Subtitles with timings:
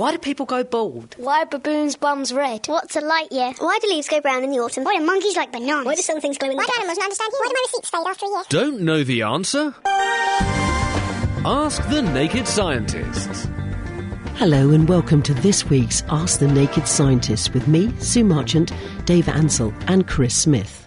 [0.00, 1.14] Why do people go bald?
[1.18, 2.66] Why are baboons' bums red?
[2.68, 3.52] What's a light year?
[3.58, 4.82] Why do leaves go brown in the autumn?
[4.82, 5.84] Why do monkeys like bananas?
[5.84, 7.44] Why do some things glow in the Why do animals not understand humor?
[7.44, 8.42] Why do my receipts fade after a year?
[8.48, 9.74] Don't know the answer?
[11.44, 13.46] Ask the Naked Scientists.
[14.36, 18.72] Hello and welcome to this week's Ask the Naked Scientists with me, Sue Marchant,
[19.04, 20.79] Dave Ansell, and Chris Smith.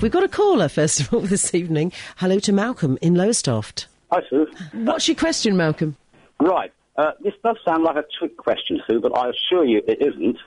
[0.00, 1.92] We've got a caller, first of all, this evening.
[2.16, 3.86] Hello to Malcolm in Lowestoft.
[4.10, 4.46] Hi, Sue.
[4.72, 5.96] What's your question, Malcolm?
[6.40, 6.72] Right.
[6.96, 10.38] Uh, this does sound like a trick question, Sue, but I assure you it isn't.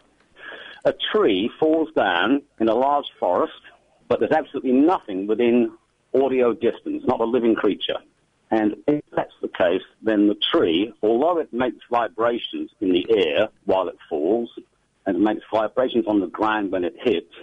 [0.85, 3.53] A tree falls down in a large forest,
[4.07, 5.71] but there's absolutely nothing within
[6.15, 7.97] audio distance, not a living creature.
[8.49, 13.49] And if that's the case, then the tree, although it makes vibrations in the air
[13.65, 14.49] while it falls,
[15.05, 17.33] and it makes vibrations on the ground when it hits,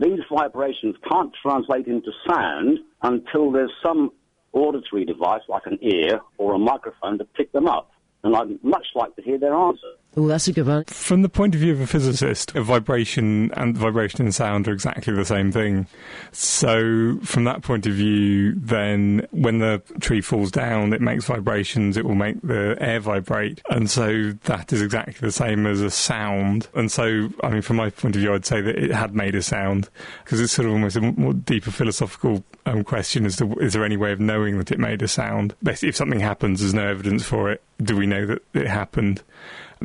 [0.00, 4.10] these vibrations can't translate into sound until there's some
[4.52, 7.90] auditory device like an ear or a microphone to pick them up.
[8.22, 9.94] And I'd much like to hear their answer.
[10.16, 10.84] Oh, that's a good one.
[10.84, 14.72] From the point of view of a physicist, a vibration and vibration and sound are
[14.72, 15.88] exactly the same thing.
[16.30, 21.96] So, from that point of view, then when the tree falls down, it makes vibrations,
[21.96, 23.60] it will make the air vibrate.
[23.70, 26.68] And so that is exactly the same as a sound.
[26.74, 29.34] And so, I mean, from my point of view, I'd say that it had made
[29.34, 29.88] a sound
[30.22, 33.84] because it's sort of almost a more deeper philosophical um, question as to is there
[33.84, 35.56] any way of knowing that it made a sound?
[35.60, 37.62] Basically, if something happens, there's no evidence for it.
[37.82, 39.22] Do we know that it happened?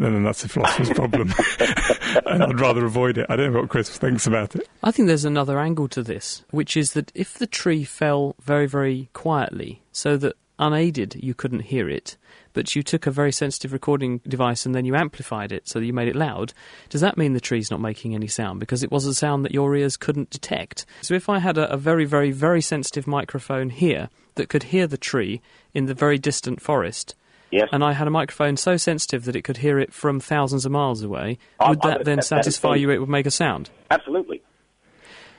[0.03, 1.33] Then that's a philosopher's problem.
[2.25, 3.25] and I'd rather avoid it.
[3.29, 4.67] I don't know what Chris thinks about it.
[4.83, 8.65] I think there's another angle to this, which is that if the tree fell very,
[8.65, 12.17] very quietly, so that unaided you couldn't hear it,
[12.53, 15.85] but you took a very sensitive recording device and then you amplified it so that
[15.85, 16.53] you made it loud,
[16.89, 18.59] does that mean the tree's not making any sound?
[18.59, 20.85] Because it was a sound that your ears couldn't detect.
[21.01, 24.87] So if I had a, a very, very, very sensitive microphone here that could hear
[24.87, 25.41] the tree
[25.73, 27.15] in the very distant forest,
[27.51, 27.69] Yes.
[27.71, 30.71] and I had a microphone so sensitive that it could hear it from thousands of
[30.71, 33.25] miles away, oh, I- would I that then that satisfy being- you it would make
[33.25, 33.69] a sound?
[33.89, 34.41] Absolutely.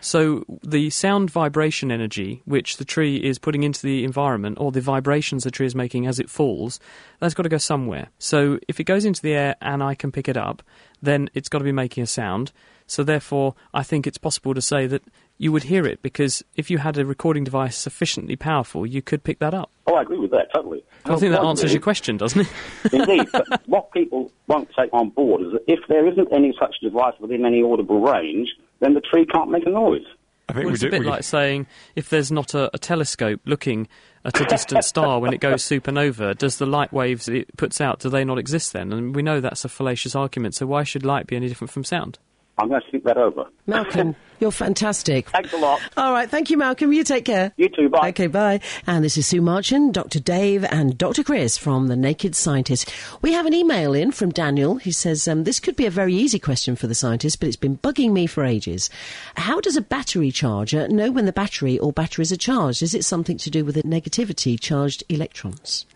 [0.03, 4.81] So the sound vibration energy which the tree is putting into the environment, or the
[4.81, 6.81] vibrations the tree is making as it falls,
[7.19, 8.09] that's got to go somewhere.
[8.19, 10.62] So if it goes into the air and I can pick it up,
[11.03, 12.50] then it's got to be making a sound.
[12.87, 15.03] So therefore, I think it's possible to say that
[15.41, 19.25] you would hear it because if you had a recording device sufficiently powerful, you could
[19.25, 19.71] pick that up.
[19.87, 20.84] Oh, I agree with that totally.
[21.06, 22.49] I think that answers your question, doesn't it?
[22.93, 26.77] Indeed, but what people won't take on board is that if there isn't any such
[26.83, 30.03] device within any audible range, then the tree can't make a noise.
[30.49, 30.91] I think Well, we it's a do.
[30.91, 33.89] bit we- like saying if there's not a, a telescope looking
[34.27, 38.01] at a distant star when it goes supernova, does the light waves it puts out
[38.01, 38.93] do they not exist then?
[38.93, 40.55] And we know that's a fallacious argument.
[40.55, 42.19] So why should light be any different from sound?
[42.60, 43.47] I'm going to think that over.
[43.66, 45.31] Malcolm, you're fantastic.
[45.31, 45.81] Thanks a lot.
[45.97, 46.93] All right, thank you, Malcolm.
[46.93, 47.53] You take care.
[47.56, 47.88] You too.
[47.88, 48.10] Bye.
[48.10, 48.60] Okay, bye.
[48.87, 50.21] And this is Sue Marchant, Dr.
[50.21, 51.22] Dave, and Dr.
[51.22, 52.93] Chris from The Naked Scientist.
[53.22, 54.76] We have an email in from Daniel.
[54.76, 57.56] He says, um, This could be a very easy question for the scientist, but it's
[57.56, 58.91] been bugging me for ages.
[59.37, 62.82] How does a battery charger know when the battery or batteries are charged?
[62.82, 65.87] Is it something to do with the negativity charged electrons?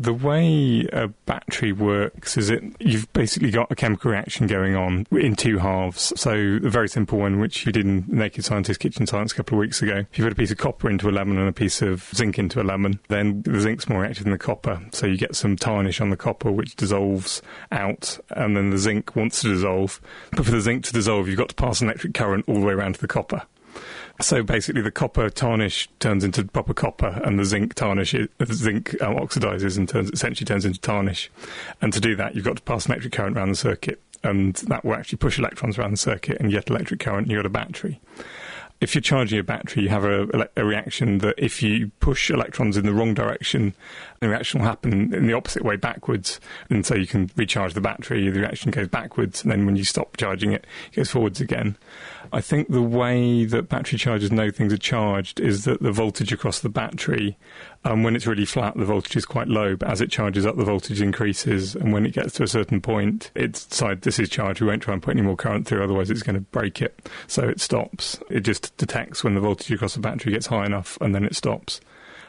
[0.00, 5.08] The way a battery works is it you've basically got a chemical reaction going on
[5.10, 6.12] in two halves.
[6.14, 9.58] So a very simple one, which you did in Naked Scientist Kitchen Science a couple
[9.58, 10.04] of weeks ago.
[10.10, 12.38] If you put a piece of copper into a lemon and a piece of zinc
[12.38, 14.80] into a lemon, then the zinc's more reactive than the copper.
[14.92, 17.42] So you get some tarnish on the copper, which dissolves
[17.72, 20.00] out, and then the zinc wants to dissolve.
[20.30, 22.66] But for the zinc to dissolve, you've got to pass an electric current all the
[22.66, 23.42] way around to the copper.
[24.20, 29.00] So basically, the copper tarnish turns into proper copper, and the zinc tarnish, the zinc
[29.00, 31.30] um, oxidizes and turns essentially turns into tarnish.
[31.80, 34.54] And to do that, you've got to pass an electric current around the circuit, and
[34.66, 37.38] that will actually push electrons around the circuit, and you get electric current, and you've
[37.38, 38.00] got a battery.
[38.80, 42.76] If you're charging a battery, you have a, a reaction that if you push electrons
[42.76, 43.74] in the wrong direction,
[44.20, 46.38] the reaction will happen in the opposite way backwards.
[46.70, 49.84] And so you can recharge the battery, the reaction goes backwards, and then when you
[49.84, 51.76] stop charging it, it goes forwards again.
[52.32, 56.32] I think the way that battery chargers know things are charged is that the voltage
[56.32, 57.36] across the battery,
[57.88, 60.56] um, when it's really flat, the voltage is quite low, but as it charges up,
[60.56, 64.28] the voltage increases, and when it gets to a certain point, it's decided this is
[64.28, 66.82] charged, we won't try and put any more current through, otherwise it's going to break
[66.82, 67.08] it.
[67.28, 68.18] So it stops.
[68.28, 71.34] It just detects when the voltage across the battery gets high enough, and then it
[71.34, 71.80] stops.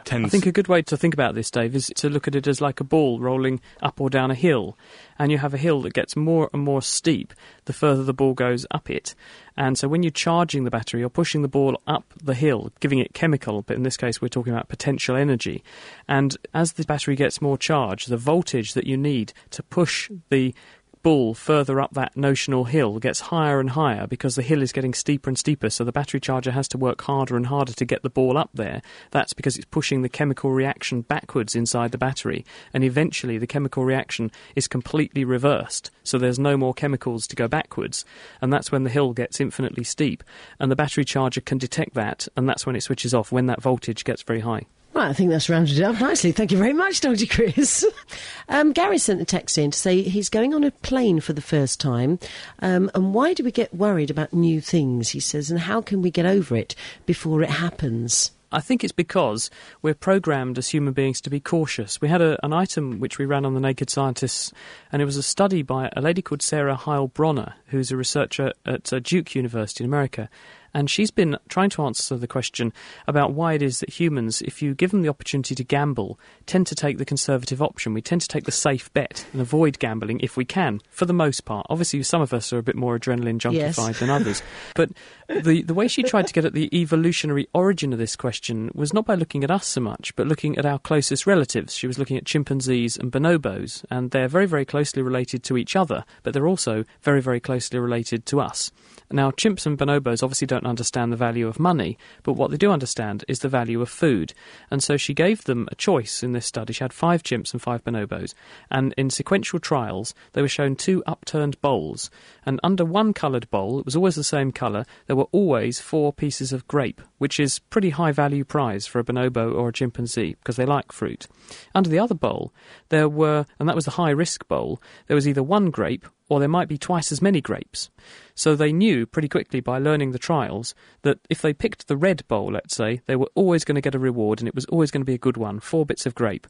[0.10, 2.34] Tends I think a good way to think about this, Dave, is to look at
[2.34, 4.76] it as like a ball rolling up or down a hill.
[5.20, 7.32] And you have a hill that gets more and more steep
[7.66, 9.14] the further the ball goes up it.
[9.56, 12.98] And so when you're charging the battery, you're pushing the ball up the hill, giving
[12.98, 15.64] it chemical, but in this case we're talking about potential energy.
[16.08, 20.56] And as the battery gets more charged, the voltage that you need to push the
[21.02, 24.94] ball further up that notional hill gets higher and higher because the hill is getting
[24.94, 28.04] steeper and steeper, so the battery charger has to work harder and harder to get
[28.04, 28.82] the ball up there.
[29.12, 33.86] That's because it's pushing the chemical reaction backwards inside the battery, and eventually the chemical
[33.86, 38.06] reaction is completely reversed, so there's no more chemicals to go backwards,
[38.42, 40.24] and that's when the hill gets infinitely steep,
[40.60, 43.62] and the battery charger can detect that, and that's when it switches off when that
[43.62, 44.66] voltage gets very high.
[44.94, 46.32] Right, I think that's rounded it up nicely.
[46.32, 47.28] Thank you very much, Dr.
[47.28, 47.86] Chris.
[48.50, 51.42] um, Gary sent a text in to say he's going on a plane for the
[51.42, 52.18] first time.
[52.60, 56.02] Um, and why do we get worried about new things, he says, and how can
[56.02, 56.76] we get over it
[57.06, 58.32] before it happens?
[58.52, 59.52] I think it's because
[59.84, 62.02] we're programmed as human beings to be cautious.
[62.02, 64.52] We had a, an item which we ran on the Naked Scientists,
[64.92, 68.92] and it was a study by a lady called Sarah Heilbronner, who's a researcher at
[68.92, 70.30] uh, Duke University in America.
[70.74, 72.74] And she's been trying to answer the question
[73.08, 76.68] about why it is that humans, if you give them the opportunity to gamble, tend
[76.68, 77.94] to take the conservative option.
[77.94, 81.14] We tend to take the safe bet and avoid gambling if we can, for the
[81.14, 81.66] most part.
[81.70, 83.54] Obviously, some of us are a bit more adrenaline junkified
[83.88, 84.00] Yes.
[84.00, 84.42] than others.
[84.76, 84.92] But
[85.28, 88.94] the, the way she tried to get at the evolutionary origin of this question was
[88.94, 91.74] not by looking at us so much, but looking at our closest relatives.
[91.76, 95.76] She was looking at chimpanzees and bonobos, and they're very, very closely related to each
[95.76, 98.72] other, but they're also very, very closely related to us.
[99.12, 102.72] Now, chimps and bonobos obviously don't understand the value of money, but what they do
[102.72, 104.34] understand is the value of food.
[104.72, 106.74] And so she gave them a choice in this study.
[106.74, 108.34] She had five chimps and five bonobos,
[108.70, 112.10] and in sequential trials, they were shown two upturned bowls.
[112.46, 116.14] And under one coloured bowl, it was always the same colour, there were always four
[116.14, 120.36] pieces of grape, which is pretty high value prize for a bonobo or a chimpanzee
[120.36, 121.28] because they like fruit.
[121.74, 122.54] Under the other bowl,
[122.90, 126.40] there were, and that was the high risk bowl, there was either one grape or
[126.40, 127.90] there might be twice as many grapes.
[128.36, 132.26] So they knew pretty quickly by learning the trials that if they picked the red
[132.28, 134.92] bowl, let's say, they were always going to get a reward and it was always
[134.92, 136.48] going to be a good one four bits of grape.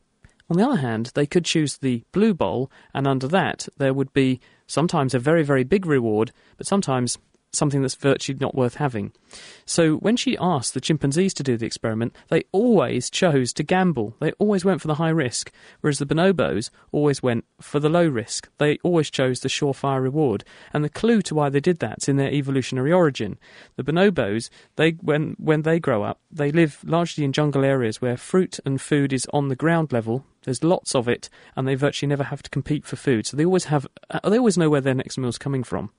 [0.50, 4.12] On the other hand, they could choose the blue bowl, and under that, there would
[4.14, 7.20] be sometimes a very, very big reward, but sometimes
[7.52, 9.12] something that's virtually not worth having.
[9.66, 14.16] So when she asked the chimpanzees to do the experiment, they always chose to gamble.
[14.20, 15.52] They always went for the high risk,
[15.82, 18.50] whereas the bonobos always went for the low risk.
[18.58, 20.44] They always chose the surefire reward.
[20.74, 23.38] And the clue to why they did that's in their evolutionary origin.
[23.76, 28.18] The bonobos, they when when they grow up, they live largely in jungle areas where
[28.18, 30.26] fruit and food is on the ground level.
[30.50, 33.28] There's lots of it, and they virtually never have to compete for food.
[33.28, 35.92] So they always have, uh, they always know where their next meal's coming from.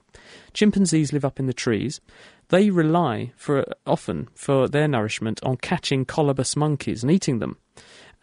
[0.53, 2.01] Chimpanzees live up in the trees.
[2.49, 7.59] They rely for often for their nourishment on catching colobus monkeys and eating them.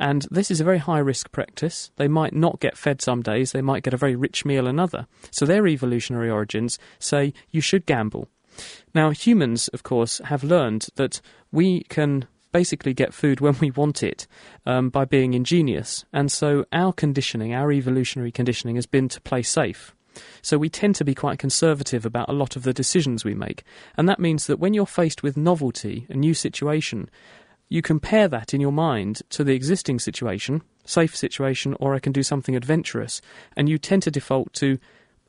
[0.01, 1.91] And this is a very high risk practice.
[1.95, 5.07] They might not get fed some days, they might get a very rich meal another.
[5.31, 8.27] So their evolutionary origins say you should gamble.
[8.93, 11.21] Now, humans, of course, have learned that
[11.53, 14.27] we can basically get food when we want it
[14.65, 16.05] um, by being ingenious.
[16.13, 19.93] And so our conditioning, our evolutionary conditioning, has been to play safe.
[20.41, 23.63] So we tend to be quite conservative about a lot of the decisions we make.
[23.95, 27.09] And that means that when you're faced with novelty, a new situation,
[27.69, 32.13] you compare that in your mind to the existing situation, safe situation, or I can
[32.13, 33.21] do something adventurous,
[33.55, 34.79] and you tend to default to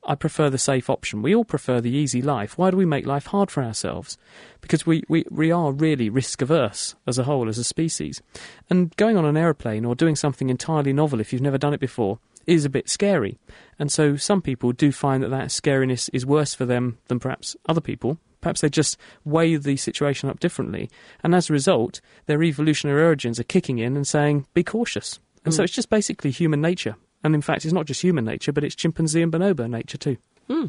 [0.08, 1.20] I prefer the safe option.
[1.20, 2.56] We all prefer the easy life.
[2.56, 4.16] Why do we make life hard for ourselves?
[4.62, 8.22] Because we, we, we are really risk averse as a whole, as a species.
[8.70, 11.80] And going on an aeroplane or doing something entirely novel if you've never done it
[11.80, 13.38] before is a bit scary.
[13.78, 17.54] And so some people do find that that scariness is worse for them than perhaps
[17.68, 18.16] other people.
[18.40, 18.96] Perhaps they just
[19.26, 20.88] weigh the situation up differently.
[21.22, 25.20] And as a result, their evolutionary origins are kicking in and saying, be cautious.
[25.44, 25.64] And so hmm.
[25.64, 26.96] it's just basically human nature.
[27.24, 30.16] And in fact, it's not just human nature, but it's chimpanzee and bonobo nature too.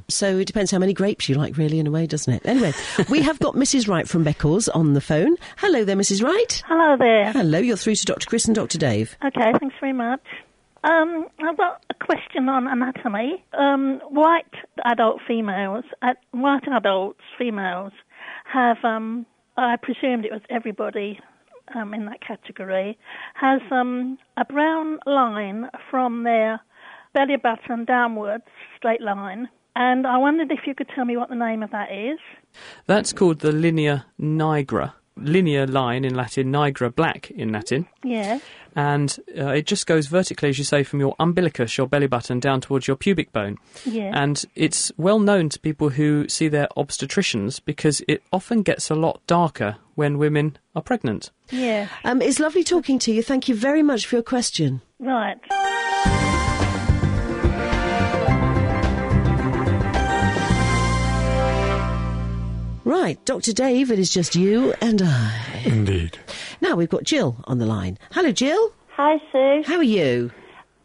[0.09, 2.45] So it depends how many grapes you like, really, in a way, doesn't it?
[2.45, 2.73] Anyway,
[3.09, 3.87] we have got Mrs.
[3.87, 5.35] Wright from Beccles on the phone.
[5.57, 6.21] Hello there, Mrs.
[6.21, 6.61] Wright.
[6.67, 7.31] Hello there.
[7.31, 8.27] Hello, you're through to Dr.
[8.27, 8.77] Chris and Dr.
[8.77, 9.15] Dave.
[9.23, 10.25] Okay, thanks very much.
[10.83, 13.43] Um, I've got a question on anatomy.
[13.57, 14.51] Um, white
[14.85, 17.93] adult females, uh, white adults, females,
[18.51, 19.25] have, um,
[19.55, 21.19] I presumed it was everybody
[21.75, 22.97] um, in that category,
[23.35, 26.59] has um, a brown line from their
[27.13, 28.43] belly button downwards,
[28.77, 29.49] straight line.
[29.75, 32.19] And I wondered if you could tell me what the name of that is.
[32.85, 34.93] That's called the linea nigra.
[35.21, 37.87] Linea line in Latin, nigra black in Latin.
[38.03, 38.41] Yes.
[38.75, 42.39] And uh, it just goes vertically, as you say, from your umbilicus, your belly button,
[42.39, 43.57] down towards your pubic bone.
[43.85, 44.13] Yes.
[44.15, 48.95] And it's well known to people who see their obstetricians because it often gets a
[48.95, 51.31] lot darker when women are pregnant.
[51.49, 51.87] Yeah.
[52.03, 53.23] Um, it's lovely talking to you.
[53.23, 54.81] Thank you very much for your question.
[54.99, 55.37] Right.
[63.01, 63.53] Right, Dr.
[63.53, 65.61] Dave, it is just you and I.
[65.63, 66.19] Indeed.
[66.59, 67.97] Now we've got Jill on the line.
[68.11, 68.73] Hello, Jill.
[68.97, 69.63] Hi, Sue.
[69.65, 70.31] How are you?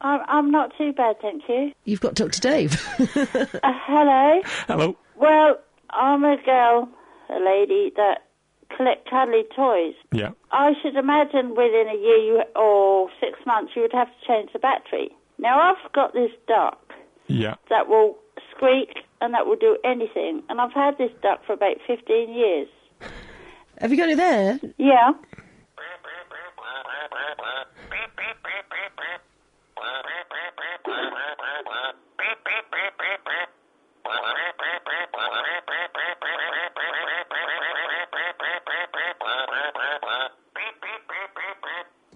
[0.00, 1.72] I'm, I'm not too bad, thank you.
[1.84, 2.40] You've got Dr.
[2.40, 2.80] Dave.
[3.16, 4.42] Uh, hello.
[4.68, 4.96] Hello.
[5.16, 5.58] Well,
[5.90, 6.88] I'm a girl,
[7.30, 8.18] a lady that
[8.76, 9.94] collect cuddly toys.
[10.12, 10.30] Yeah.
[10.52, 14.60] I should imagine within a year or six months you would have to change the
[14.60, 15.10] battery.
[15.38, 16.92] Now I've got this duck
[17.26, 17.56] Yeah.
[17.70, 18.16] that will
[18.54, 22.68] squeak and that will do anything, and I've had this duck for about 15 years.
[23.80, 24.60] Have you got it there?
[24.76, 25.12] Yeah.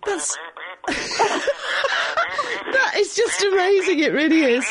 [0.06, 0.38] That's.
[0.86, 3.98] that is just amazing.
[4.00, 4.64] It really is.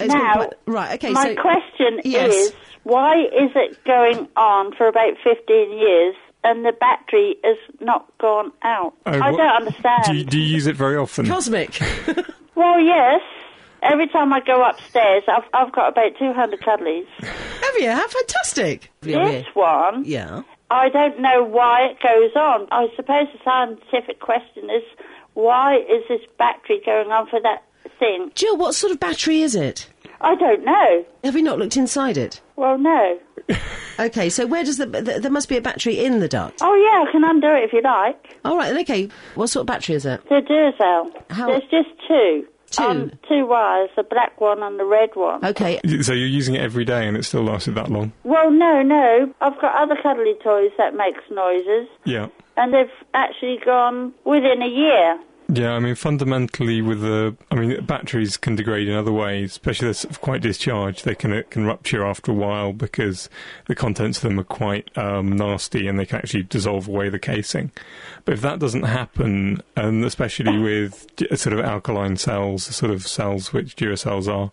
[0.00, 0.94] It's Now, quite- right.
[0.94, 1.10] Okay.
[1.10, 1.63] My so question
[2.04, 2.34] yes.
[2.34, 2.52] is,
[2.82, 8.52] why is it going on for about 15 years and the battery has not gone
[8.62, 8.94] out?
[9.06, 10.04] Oh, I don't understand.
[10.06, 11.26] Do you, do you use it very often?
[11.26, 11.78] cosmic.
[12.56, 13.20] Well, yes.
[13.82, 17.06] Every time I go upstairs, I've, I've got about 200 cuddlies.
[17.18, 17.90] Have you?
[17.90, 18.90] How fantastic.
[19.00, 20.42] This one, Yeah.
[20.70, 22.66] I don't know why it goes on.
[22.70, 24.82] I suppose the scientific question is,
[25.34, 27.64] why is this battery going on for that
[27.98, 28.30] thing?
[28.34, 29.88] Jill, what sort of battery is it?
[30.20, 31.04] I don't know.
[31.24, 32.40] Have you not looked inside it?
[32.56, 33.18] Well, no.
[33.96, 36.58] Okay, so where does the, th there must be a battery in the duct?
[36.62, 38.36] Oh, yeah, I can undo it if you like.
[38.44, 39.08] All right, then, okay.
[39.36, 40.20] What sort of battery is it?
[40.28, 41.12] The Duracell.
[41.30, 42.44] How- There's just two.
[42.72, 42.82] Two?
[42.82, 45.44] On two wires, the black one and the red one.
[45.44, 45.78] Okay.
[46.02, 48.12] So you're using it every day and it still lasted that long?
[48.24, 49.32] Well, no, no.
[49.40, 52.30] I've got other cuddly toys that makes noises, Yeah.
[52.56, 55.20] and they've actually gone within a year.
[55.48, 59.90] Yeah, I mean, fundamentally, with the, I mean, batteries can degrade in other ways, especially
[59.90, 61.04] if they're quite discharged.
[61.04, 63.28] They can can rupture after a while because
[63.66, 67.18] the contents of them are quite um, nasty and they can actually dissolve away the
[67.18, 67.72] casing.
[68.24, 71.06] But if that doesn't happen, and especially with
[71.38, 74.50] sort of alkaline cells, the sort of cells which Duracells are,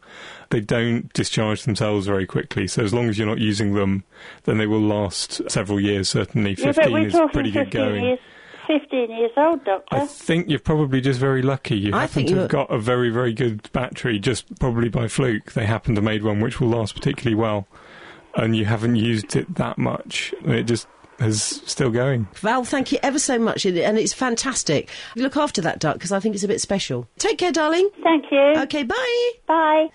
[0.49, 2.67] they don't discharge themselves very quickly.
[2.67, 4.03] So as long as you're not using them,
[4.43, 6.09] then they will last several years.
[6.09, 8.03] Certainly, fifteen we're is pretty good going.
[8.03, 8.19] years.
[8.67, 9.95] 15 years old, Doctor.
[9.95, 11.77] I think you're probably just very lucky.
[11.77, 14.89] You I happen think to you're- have got a very, very good battery, just probably
[14.89, 15.53] by fluke.
[15.53, 17.67] They happen to made one which will last particularly well,
[18.35, 20.33] and you haven't used it that much.
[20.45, 20.87] It just
[21.21, 22.27] is still going.
[22.35, 24.89] Val, thank you ever so much, and and it's fantastic.
[25.15, 27.07] Look after that duck because I think it's a bit special.
[27.17, 27.89] Take care, darling.
[28.03, 28.53] Thank you.
[28.57, 29.31] Okay, bye.
[29.47, 29.89] Bye.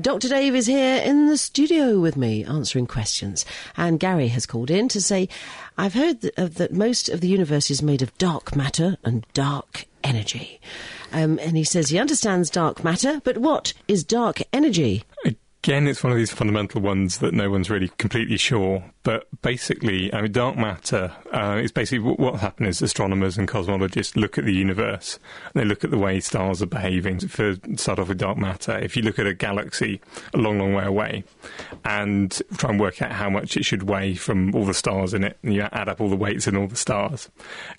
[0.00, 0.28] Dr.
[0.28, 3.44] Dave is here in the studio with me answering questions.
[3.76, 5.28] And Gary has called in to say,
[5.78, 9.26] I've heard that, uh, that most of the universe is made of dark matter and
[9.34, 10.60] dark energy.
[11.12, 15.04] Um, and he says he understands dark matter, but what is dark energy?
[15.64, 18.84] Again, it's one of these fundamental ones that no one's really completely sure.
[19.02, 24.14] But basically, I mean, dark matter uh, is basically what, what is astronomers and cosmologists
[24.14, 25.18] look at the universe.
[25.46, 27.20] And they look at the way stars are behaving.
[27.20, 30.02] For start off with dark matter, if you look at a galaxy
[30.34, 31.24] a long, long way away,
[31.82, 35.24] and try and work out how much it should weigh from all the stars in
[35.24, 37.30] it, and you add up all the weights in all the stars.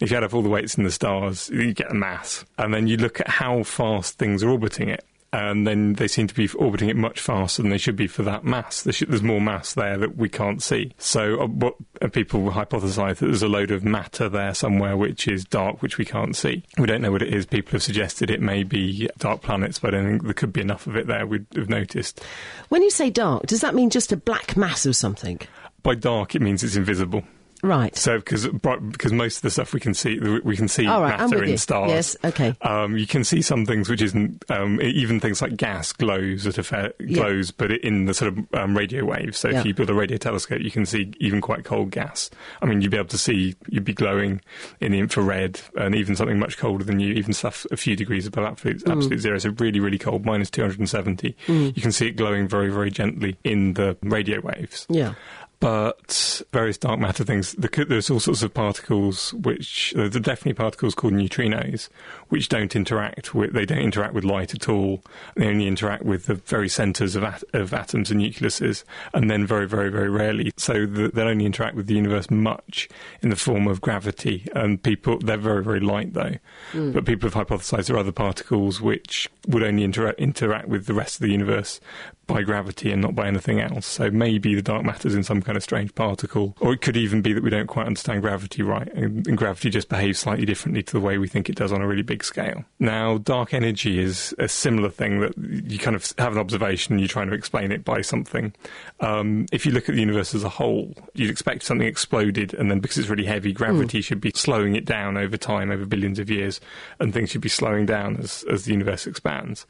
[0.02, 2.74] If you add up all the weights in the stars, you get a mass, and
[2.74, 6.34] then you look at how fast things are orbiting it and then they seem to
[6.34, 8.84] be orbiting it much faster than they should be for that mass.
[8.84, 10.94] There's more mass there that we can't see.
[10.98, 15.28] So, uh, what uh, people hypothesise that there's a load of matter there somewhere which
[15.28, 16.64] is dark, which we can't see.
[16.78, 17.46] We don't know what it is.
[17.46, 20.62] People have suggested it may be dark planets, but I don't think there could be
[20.62, 21.26] enough of it there.
[21.26, 22.24] We'd have noticed.
[22.70, 25.40] When you say dark, does that mean just a black mass of something?
[25.84, 27.24] By dark, it means it's invisible.
[27.64, 27.96] Right.
[27.96, 31.18] So, because because most of the stuff we can see, we can see All right,
[31.20, 31.58] matter in you.
[31.58, 31.90] stars.
[31.90, 32.54] Yes, okay.
[32.62, 36.58] Um, you can see some things which isn't um, even things like gas glows at
[36.58, 37.16] a fair Yeah.
[37.16, 39.38] glows, but in the sort of um, radio waves.
[39.40, 39.60] So Yeah.
[39.62, 42.30] if you build a radio telescope, you can see even quite cold gas.
[42.62, 44.42] I mean, you'd be able to see you'd be glowing
[44.80, 48.28] in the infrared, and even something much colder than you, even stuff a few degrees
[48.28, 48.92] above absolute, Mm.
[48.98, 49.38] absolute zero.
[49.40, 51.36] So really, really cold, minus two hundred and seventy.
[51.48, 55.14] You can see it glowing very, very gently in the radio waves Yeah.
[55.60, 57.54] But various dark matter things.
[57.54, 61.90] There's all sorts of particles which uh, there are definitely particles called neutrinos,
[62.30, 63.54] which don't interact with.
[63.54, 65.04] They don't interact with light at all.
[65.36, 68.84] They only interact with the very centres of, at, of atoms and nucleuses,
[69.14, 70.52] and then very, very, very rarely.
[70.58, 72.90] So the, they'll only interact with the universe much
[73.22, 74.48] in the form of gravity.
[74.54, 76.36] And people, they're very, very light though.
[76.72, 76.92] Hmm.
[76.92, 80.94] But people have hypothesised there are other particles which would only intera- interact with the
[80.94, 81.80] rest of the universe
[82.28, 83.86] by gravity and not by anything else.
[83.86, 87.22] So maybe the dark matter's in some kind of strange particle, or it could even
[87.22, 90.84] be that we don't quite understand gravity right, and, and gravity just behaves slightly differently
[90.84, 92.66] to the way we think it does on a really big scale.
[92.80, 97.08] Now, dark energy is a similar thing that you kind of have an observation, you're
[97.08, 98.54] trying to explain it by something.
[99.00, 102.70] Um, if you look at the universe as a whole, you'd expect something exploded, and
[102.72, 106.20] then because it's really heavy, gravity should be slowing it down over time, over billions
[106.20, 106.60] of years,
[107.00, 109.66] and things should be slowing down as, as the universe expands.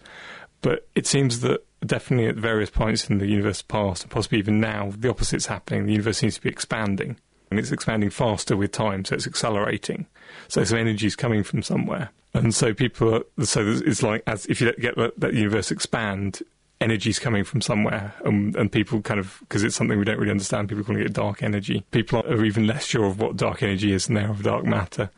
[0.65, 4.59] But it seems that definitely at various points in the universe past, and possibly even
[4.59, 5.85] now, the opposite's happening.
[5.85, 7.17] The universe seems to be expanding.
[7.51, 10.07] And it's expanding faster with time, so it's accelerating.
[10.47, 12.09] So some energy is coming from somewhere.
[12.33, 16.41] And so people are, so it's like, as if you get that, universe expand,
[16.81, 20.31] energy's coming from somewhere, and, and people kind of because it's something we don't really
[20.31, 20.67] understand.
[20.67, 21.85] People calling it dark energy.
[21.91, 24.65] People are even less sure of what dark energy is than they are of dark
[24.65, 25.11] matter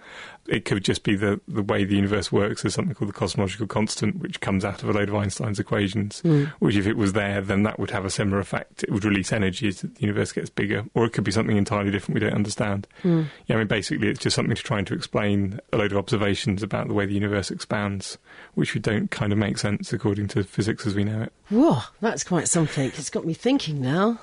[0.48, 2.62] it could just be the, the way the universe works.
[2.62, 6.22] There's something called the cosmological constant, which comes out of a load of Einstein's equations,
[6.24, 6.48] mm.
[6.60, 8.84] which, if it was there, then that would have a similar effect.
[8.84, 11.92] It would release energy as the universe gets bigger, or it could be something entirely
[11.92, 12.88] different we don't understand.
[13.04, 13.28] Mm.
[13.48, 16.64] Yeah, I mean, basically, it's just something to trying to explain a load of observations
[16.64, 18.18] about the way the universe expands,
[18.56, 21.34] which we don't kind of make sense according to physics as we know it.
[21.50, 22.88] Whoa, that's quite something.
[22.88, 24.20] It's got me thinking now.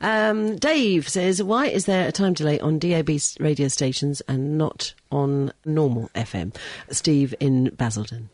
[0.00, 3.10] Um, Dave says, why is there a time delay on DAB
[3.40, 6.54] radio stations and not on normal FM?
[6.90, 8.28] Steve in Basildon.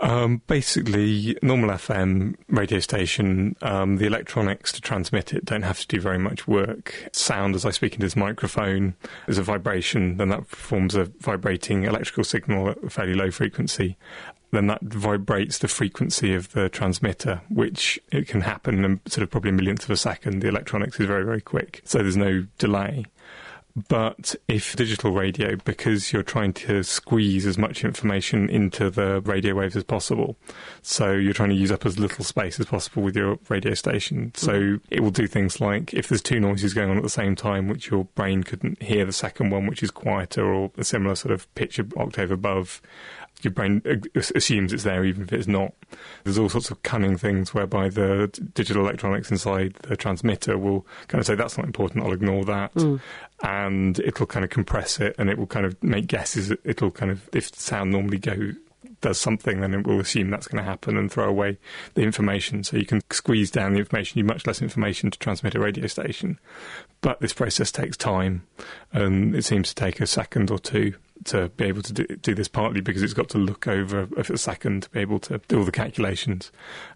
[0.00, 5.86] Um, basically, normal FM radio station, um, the electronics to transmit it don't have to
[5.86, 7.08] do very much work.
[7.12, 8.96] Sound, as I speak into this microphone,
[9.28, 13.96] is a vibration, then that forms a vibrating electrical signal at a fairly low frequency
[14.52, 19.30] then that vibrates the frequency of the transmitter, which it can happen in sort of
[19.30, 20.40] probably a millionth of a second.
[20.40, 23.06] The electronics is very, very quick, so there's no delay.
[23.88, 29.54] But if digital radio, because you're trying to squeeze as much information into the radio
[29.54, 30.36] waves as possible,
[30.82, 34.32] so you're trying to use up as little space as possible with your radio station.
[34.34, 34.84] So mm-hmm.
[34.90, 37.68] it will do things like if there's two noises going on at the same time,
[37.68, 41.32] which your brain couldn't hear the second one, which is quieter or a similar sort
[41.32, 42.82] of pitch octave above,
[43.44, 43.82] your brain
[44.14, 45.72] assumes it's there even if it's not.
[46.24, 51.20] There's all sorts of cunning things whereby the digital electronics inside the transmitter will kind
[51.20, 52.74] of say that's not important, I'll ignore that.
[52.74, 53.00] Mm.
[53.42, 56.52] And it'll kind of compress it and it will kind of make guesses.
[56.64, 58.52] It'll kind of, if sound normally go
[59.02, 61.58] does something, then it will assume that's going to happen and throw away
[61.94, 62.64] the information.
[62.64, 64.18] So you can squeeze down the information.
[64.18, 66.38] You much less information to transmit a radio station,
[67.02, 68.46] but this process takes time,
[68.92, 70.94] and it seems to take a second or two
[71.26, 74.38] to be able to do, do, this partly because it's got to look over a
[74.38, 76.50] second to be able to do all the calculations.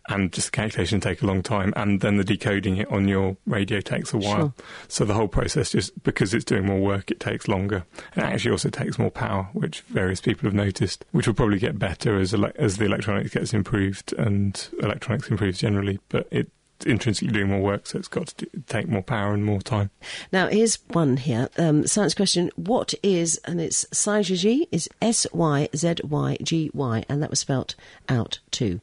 [0.08, 3.36] And just the calculation take a long time and then the decoding it on your
[3.46, 4.36] radio takes a while.
[4.36, 4.54] Sure.
[4.88, 7.84] so the whole process just because it's doing more work it takes longer.
[8.14, 11.58] And it actually also takes more power which various people have noticed which will probably
[11.58, 15.98] get better as ele- as the electronics gets improved and electronics improves generally.
[16.08, 16.50] But it
[16.84, 19.90] intrinsically doing more work, so it's got to do, take more power and more time.
[20.32, 21.48] Now, here's one here.
[21.56, 22.50] Um, science question.
[22.56, 27.40] What is, and it's Syzygy, is S Y Z Y G Y, and that was
[27.40, 27.74] spelt
[28.08, 28.80] out too.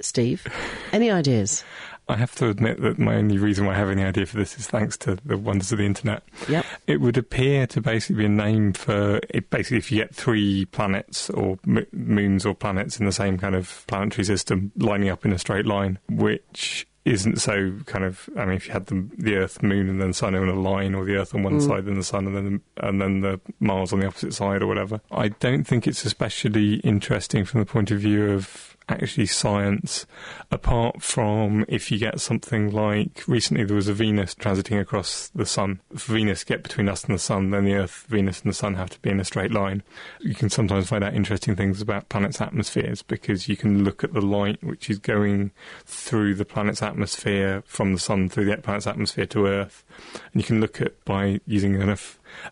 [0.00, 0.46] Steve,
[0.92, 1.64] any ideas?
[2.06, 4.58] I have to admit that my only reason why I have any idea for this
[4.58, 6.22] is thanks to the wonders of the internet.
[6.48, 6.66] Yep.
[6.86, 9.48] It would appear to basically be a name for it.
[9.48, 13.54] Basically, if you get three planets or m- moons or planets in the same kind
[13.54, 18.28] of planetary system lining up in a straight line, which isn't so kind of.
[18.36, 20.94] I mean, if you had the, the Earth, Moon, and then Sun on a line,
[20.94, 21.66] or the Earth on one mm.
[21.66, 24.66] side, then the Sun, and then and then the Mars on the opposite side, or
[24.66, 25.00] whatever.
[25.10, 30.06] I don't think it's especially interesting from the point of view of actually science,
[30.50, 35.46] apart from if you get something like recently there was a Venus transiting across the
[35.46, 35.80] Sun.
[35.96, 38.74] For Venus get between us and the Sun, then the Earth, Venus, and the Sun
[38.74, 39.82] have to be in a straight line.
[40.20, 44.12] You can sometimes find out interesting things about planets' atmospheres because you can look at
[44.12, 45.50] the light which is going
[45.86, 49.84] through the planet's atmosphere from the Sun through the planet's atmosphere to Earth,
[50.32, 51.80] and you can look at by using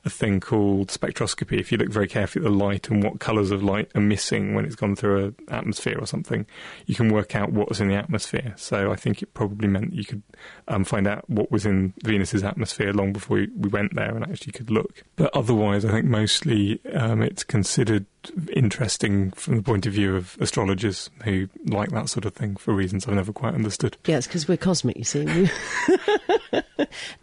[0.04, 1.58] a thing called spectroscopy.
[1.58, 4.54] If you look very carefully at the light and what colours of light are missing
[4.54, 6.21] when it's gone through an atmosphere or something,
[6.86, 8.54] you can work out what was in the atmosphere.
[8.56, 10.22] So I think it probably meant you could
[10.68, 14.24] um, find out what was in Venus's atmosphere long before we, we went there and
[14.24, 15.04] actually could look.
[15.16, 18.06] But otherwise, I think mostly um, it's considered
[18.54, 22.72] interesting from the point of view of astrologers who like that sort of thing for
[22.72, 23.96] reasons I've never quite understood.
[24.06, 25.26] Yeah, it's because we're cosmic, you see.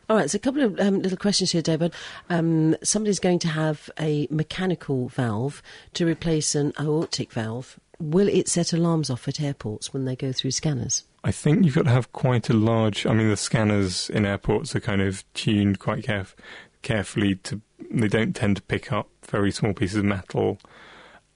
[0.09, 1.93] All right, so a couple of um, little questions here, David.
[2.29, 5.61] Um, somebody's going to have a mechanical valve
[5.93, 7.79] to replace an aortic valve.
[7.99, 11.03] Will it set alarms off at airports when they go through scanners?
[11.23, 13.05] I think you've got to have quite a large.
[13.05, 16.35] I mean, the scanners in airports are kind of tuned quite caref-
[16.81, 17.61] carefully to.
[17.91, 20.59] They don't tend to pick up very small pieces of metal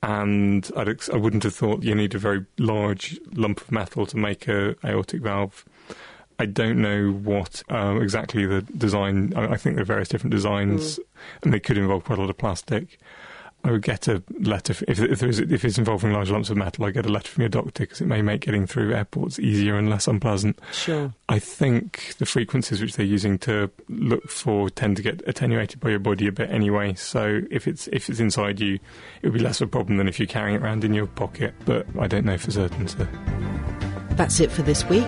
[0.03, 4.05] and I'd ex- I wouldn't have thought you need a very large lump of metal
[4.05, 5.65] to make a aortic valve
[6.39, 9.33] I don't know what uh, exactly the design.
[9.35, 10.99] I, I think there are various different designs,
[11.41, 12.99] and they could involve quite a lot of plastic.
[13.65, 16.57] I would get a letter if, if, there is, if it's involving large lumps of
[16.57, 16.85] metal.
[16.85, 19.77] I get a letter from your doctor because it may make getting through airports easier
[19.77, 20.59] and less unpleasant.
[20.73, 21.13] Sure.
[21.29, 25.89] I think the frequencies which they're using to look for tend to get attenuated by
[25.91, 26.93] your body a bit anyway.
[26.95, 28.75] So if it's if it's inside you,
[29.21, 31.07] it would be less of a problem than if you're carrying it around in your
[31.07, 31.53] pocket.
[31.63, 32.87] But I don't know for certain.
[32.89, 33.07] So
[34.11, 35.07] That's it for this week.